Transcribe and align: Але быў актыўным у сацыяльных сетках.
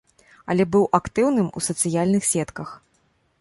Але 0.53 0.63
быў 0.75 0.87
актыўным 0.99 1.51
у 1.61 1.63
сацыяльных 1.67 2.23
сетках. 2.33 2.69